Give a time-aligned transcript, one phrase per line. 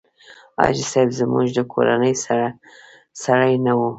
[0.59, 2.13] حاجي صاحب زموږ د کورنۍ
[3.25, 3.81] سړی نه و.